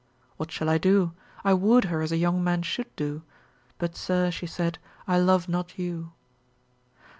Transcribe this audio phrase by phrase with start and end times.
[0.37, 1.11] What shall I do?
[1.43, 3.21] I wooed her as a young man should do,
[3.77, 6.11] But sir, she said, I love not you.